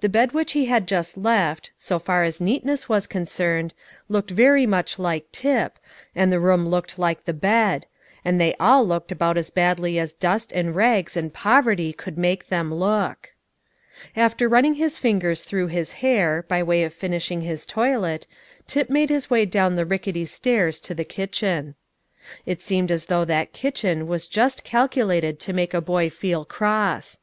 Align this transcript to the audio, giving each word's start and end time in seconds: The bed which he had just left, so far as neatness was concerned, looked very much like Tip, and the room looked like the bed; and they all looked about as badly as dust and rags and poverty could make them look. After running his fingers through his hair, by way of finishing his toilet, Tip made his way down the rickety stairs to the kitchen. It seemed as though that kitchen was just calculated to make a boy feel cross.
The 0.00 0.10
bed 0.10 0.32
which 0.32 0.52
he 0.52 0.66
had 0.66 0.86
just 0.86 1.16
left, 1.16 1.70
so 1.78 1.98
far 1.98 2.24
as 2.24 2.42
neatness 2.42 2.90
was 2.90 3.06
concerned, 3.06 3.72
looked 4.06 4.30
very 4.30 4.66
much 4.66 4.98
like 4.98 5.32
Tip, 5.32 5.78
and 6.14 6.30
the 6.30 6.38
room 6.38 6.68
looked 6.68 6.98
like 6.98 7.24
the 7.24 7.32
bed; 7.32 7.86
and 8.22 8.38
they 8.38 8.54
all 8.60 8.86
looked 8.86 9.10
about 9.10 9.38
as 9.38 9.48
badly 9.48 9.98
as 9.98 10.12
dust 10.12 10.52
and 10.52 10.76
rags 10.76 11.16
and 11.16 11.32
poverty 11.32 11.94
could 11.94 12.18
make 12.18 12.48
them 12.48 12.74
look. 12.74 13.32
After 14.14 14.46
running 14.46 14.74
his 14.74 14.98
fingers 14.98 15.42
through 15.42 15.68
his 15.68 15.94
hair, 16.04 16.44
by 16.46 16.62
way 16.62 16.84
of 16.84 16.92
finishing 16.92 17.40
his 17.40 17.64
toilet, 17.64 18.26
Tip 18.66 18.90
made 18.90 19.08
his 19.08 19.30
way 19.30 19.46
down 19.46 19.74
the 19.74 19.86
rickety 19.86 20.26
stairs 20.26 20.78
to 20.80 20.92
the 20.94 21.02
kitchen. 21.06 21.76
It 22.44 22.60
seemed 22.60 22.90
as 22.90 23.06
though 23.06 23.24
that 23.24 23.54
kitchen 23.54 24.06
was 24.06 24.28
just 24.28 24.64
calculated 24.64 25.40
to 25.40 25.54
make 25.54 25.72
a 25.72 25.80
boy 25.80 26.10
feel 26.10 26.44
cross. 26.44 27.18